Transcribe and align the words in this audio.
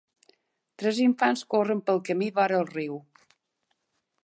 Tres 0.83 1.01
infants 1.03 1.43
corren 1.55 1.83
pel 1.91 2.01
camí 2.09 2.31
vora 2.39 2.59
el 2.63 2.67
riu. 2.73 2.99